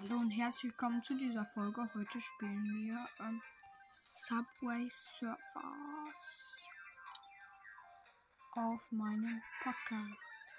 [0.00, 1.84] Hallo und herzlich willkommen zu dieser Folge.
[1.92, 3.42] Heute spielen wir ähm,
[4.12, 6.62] Subway Surfers
[8.52, 10.54] auf meinem Podcast.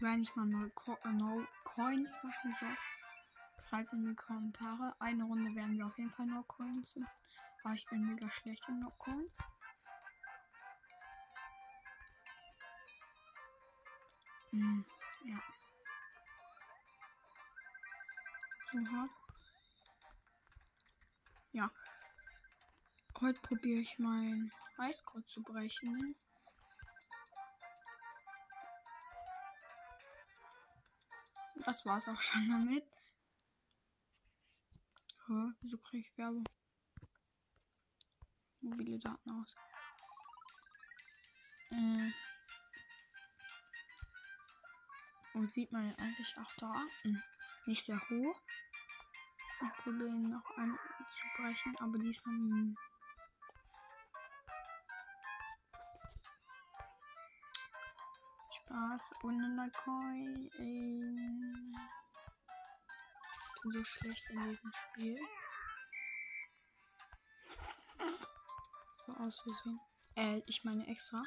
[0.00, 2.76] Wenn ich mal neue Co äh, no Coins machen soll,
[3.66, 4.94] schreibt in die Kommentare.
[4.98, 6.94] Eine Runde werden wir auf jeden Fall No Coins.
[7.64, 9.32] Aber ich bin mega schlecht in No Coins.
[14.50, 14.84] Hm,
[15.24, 15.57] ja.
[18.70, 19.10] So hart.
[21.52, 21.70] Ja.
[23.18, 26.14] Heute probiere ich mein Eiscode zu brechen.
[31.64, 32.84] Das war's auch schon damit.
[35.30, 36.44] Oh, wieso kriege ich Werbung?
[38.60, 39.54] Mobile Daten aus.
[41.70, 42.12] Äh.
[45.32, 46.74] Und sieht man eigentlich auch da?
[47.02, 47.22] Hm.
[47.68, 48.40] Nicht sehr hoch.
[49.60, 52.34] Ich probiere ihn noch anzubrechen, aber diesmal.
[52.34, 52.74] Hm.
[58.50, 60.48] Spaß ohne Lakoi.
[60.50, 60.56] Ich
[63.62, 65.20] bin so schlecht in diesem Spiel.
[69.06, 69.78] So auszusehen.
[70.14, 71.22] Äh, ich meine extra.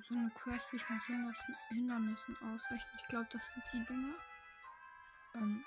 [0.00, 2.94] So eine Quest, ich muss Hindernissen, Hindernissen ausrechnen.
[2.96, 4.14] Ich glaube, das sind die Dinge.
[5.34, 5.64] Ähm.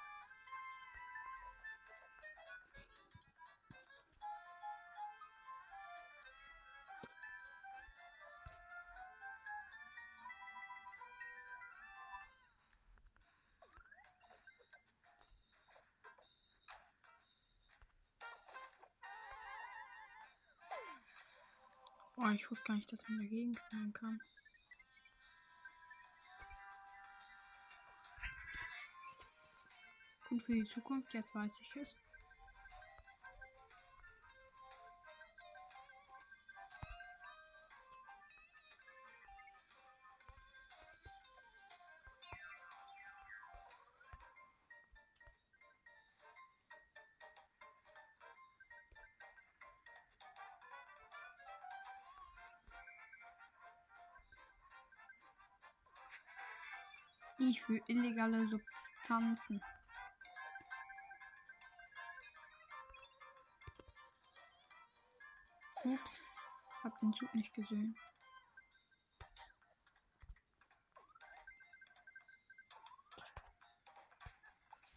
[22.17, 24.21] Oh, ich wusste gar nicht, dass man dagegen knallen kann.
[30.29, 31.95] Und für die Zukunft, jetzt weiß ich es.
[57.37, 59.61] Ich für illegale Substanzen.
[65.83, 66.21] Ups,
[66.83, 67.95] hab den Zug nicht gesehen.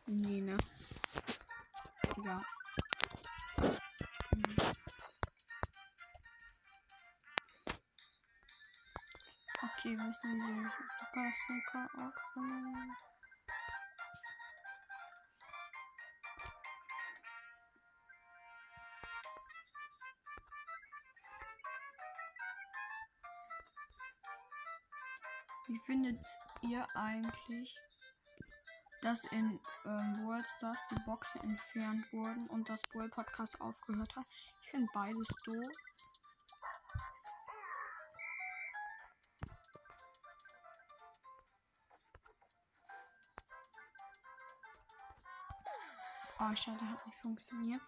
[0.07, 0.57] Nee, ne?
[9.89, 12.93] Okay, wissen wir Super Sneaker aussammeln.
[25.69, 26.21] Wie findet
[26.61, 27.81] ihr eigentlich,
[29.01, 34.27] dass in ähm, World Stars die Boxen entfernt wurden und das Brawl Podcast aufgehört hat?
[34.61, 35.88] Ich finde beides doof.
[46.41, 47.83] Oh, schade, hat nicht funktioniert.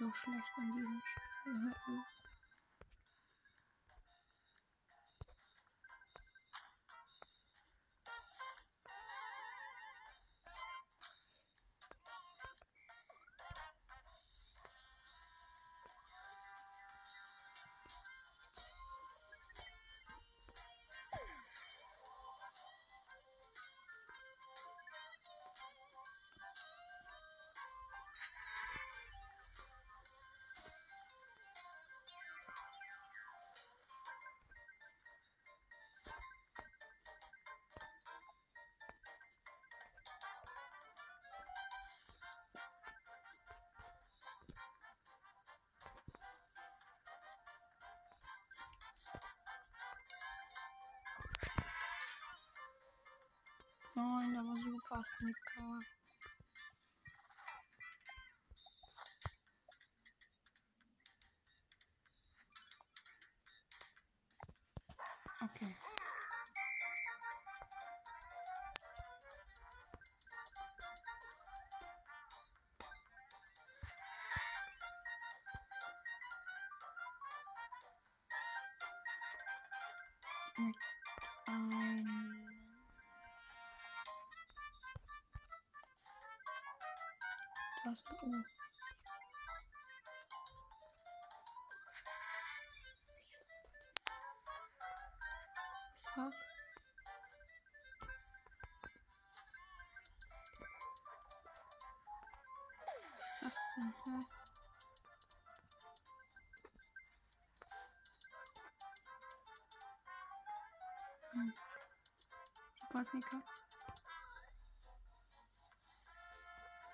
[0.00, 2.19] so schlecht in diesem Spiel.
[53.94, 55.78] Nein, da war super Snicker.
[65.42, 65.74] Okay.
[80.58, 80.76] Mit
[87.90, 88.04] ein Was?
[88.22, 88.32] Oh.
[96.16, 96.34] Was?
[103.14, 103.94] Ist das denn?
[104.04, 104.26] Hä?
[111.32, 111.52] Hm.
[112.78, 113.42] Super Sneaker.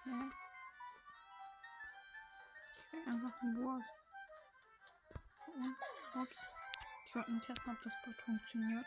[0.05, 0.46] Hä?
[3.05, 3.83] Einfach ein Wort.
[5.47, 5.77] Und,
[6.23, 6.41] ups.
[7.07, 8.87] Ich wollte nur testen, ob das Bot funktioniert.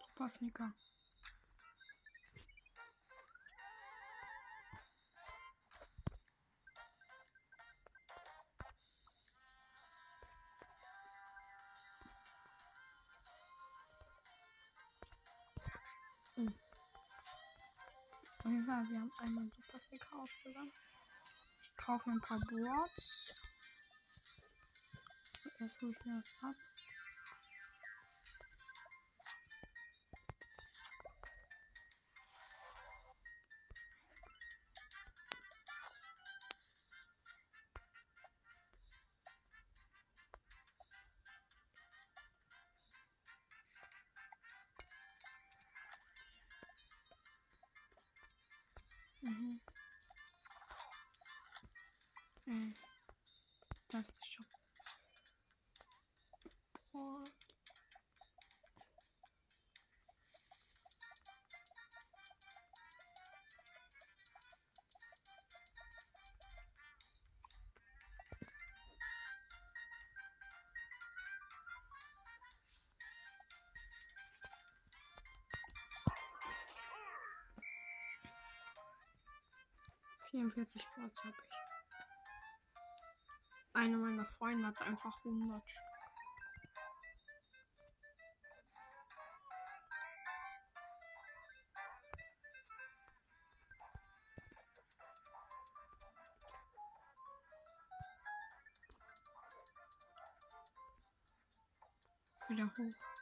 [0.00, 0.72] Super Sneaker.
[18.50, 20.72] Fall, wir haben einmal Super Sneaker ausgegangen.
[21.62, 23.34] Ich kaufe mir ein paar Boards.
[25.60, 26.56] Erst hole ich mir das ab.
[53.92, 54.46] Das ist der Shop.
[56.92, 57.32] Und
[80.30, 81.59] vierundvierzig Boards habe ich.
[83.72, 85.84] Einer meiner Freunde hat einfach 100 Stück.
[102.48, 103.19] Wieder hoch.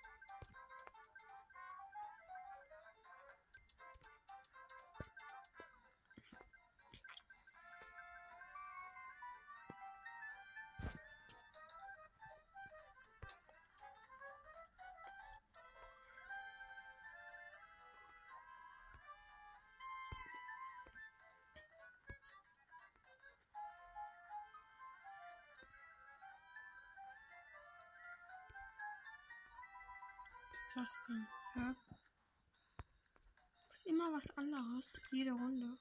[30.58, 31.26] Ist das denn?
[31.54, 31.74] Hä?
[33.68, 34.98] Ist immer was anderes.
[35.12, 35.78] Jede Runde.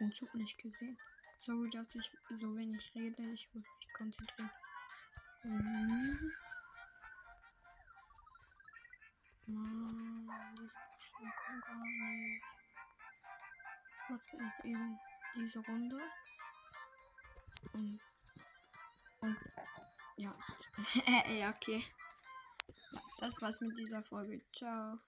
[0.00, 0.98] Den Zug nicht gesehen.
[1.40, 3.22] Sorry, dass ich so wenig rede.
[3.32, 4.50] Ich muss mich konzentrieren.
[5.44, 6.32] Mhm.
[9.46, 12.44] Mann, diese kommen gar nicht.
[13.92, 14.98] Ich mache noch eben
[15.36, 16.00] diese Runde.
[17.72, 18.00] Und.
[19.20, 19.36] Und.
[20.16, 20.32] Ja.
[21.32, 21.84] ja, okay.
[23.20, 24.38] Das war's mit dieser Folge.
[24.52, 24.98] Ciao.